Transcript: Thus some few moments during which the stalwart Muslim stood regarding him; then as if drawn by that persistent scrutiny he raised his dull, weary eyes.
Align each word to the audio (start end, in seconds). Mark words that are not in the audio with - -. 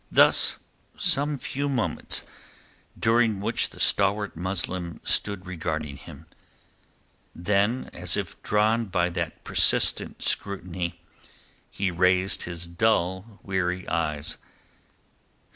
Thus 0.11 0.57
some 0.97 1.37
few 1.37 1.69
moments 1.69 2.23
during 2.97 3.39
which 3.39 3.69
the 3.69 3.79
stalwart 3.79 4.35
Muslim 4.35 4.99
stood 5.03 5.45
regarding 5.45 5.95
him; 5.97 6.25
then 7.35 7.87
as 7.93 8.17
if 8.17 8.41
drawn 8.41 8.85
by 8.85 9.09
that 9.09 9.43
persistent 9.43 10.23
scrutiny 10.23 10.99
he 11.69 11.91
raised 11.91 12.41
his 12.45 12.65
dull, 12.65 13.39
weary 13.43 13.87
eyes. 13.87 14.39